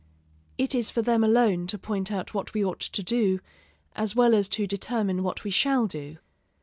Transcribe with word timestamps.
It 0.57 0.73
is 0.73 0.89
for 0.89 1.03
them 1.03 1.23
alone 1.23 1.67
to 1.67 1.77
point 1.77 2.11
out 2.11 2.33
what 2.33 2.55
we 2.55 2.65
ought 2.65 2.79
to 2.79 3.03
do, 3.03 3.39
as 3.95 4.15
well 4.15 4.33
as 4.33 4.47
to 4.47 4.65
determine 4.65 5.21
what 5.21 5.43
we 5.43 5.51
shall 5.51 5.85
do. 5.85 6.17